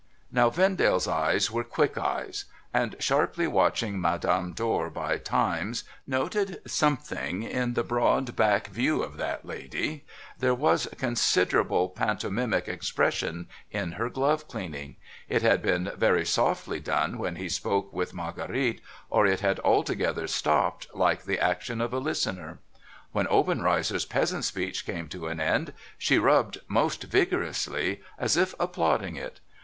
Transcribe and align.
Now, 0.31 0.49
Vendale's 0.49 1.07
eyes 1.07 1.51
were 1.51 1.63
quick 1.63 1.95
eyes, 1.95 2.45
and 2.73 2.95
sharply 2.97 3.45
watching 3.45 4.01
Madame 4.01 4.51
Dor 4.51 4.89
by 4.89 5.19
times, 5.19 5.83
noted 6.07 6.59
something 6.65 7.43
in 7.43 7.75
the 7.75 7.83
broad 7.83 8.35
back 8.35 8.71
vjew 8.73 9.03
of 9.03 9.17
TELEGRAPHIC 9.17 9.41
COMMUNICATION 9.43 9.53
501 9.69 9.69
that 9.69 9.77
lady. 9.77 10.05
There 10.39 10.55
was 10.55 10.87
considerable 10.97 11.89
pantomimic 11.89 12.67
expression 12.67 13.47
in 13.69 13.91
her 13.91 14.09
glove 14.09 14.47
cleaning. 14.47 14.95
It 15.29 15.43
had 15.43 15.61
been 15.61 15.91
very 15.95 16.25
softly 16.25 16.79
done 16.79 17.19
when 17.19 17.35
he 17.35 17.47
spoke 17.47 17.93
with 17.93 18.15
Marguerite, 18.15 18.81
or 19.11 19.27
it 19.27 19.41
had 19.41 19.59
altogether 19.59 20.25
stopped, 20.25 20.87
like 20.95 21.25
the 21.25 21.39
action 21.39 21.79
of 21.79 21.93
a 21.93 21.99
listener. 21.99 22.57
AVhen 23.13 23.27
Obenreizer's 23.29 24.05
peasant 24.05 24.45
speech 24.45 24.83
came 24.83 25.07
to 25.09 25.27
an 25.27 25.39
end, 25.39 25.73
she 25.99 26.17
rubbed 26.17 26.57
most 26.67 27.03
vigorously, 27.03 28.01
as 28.17 28.35
if 28.35 28.55
applauding 28.59 29.15
it. 29.15 29.39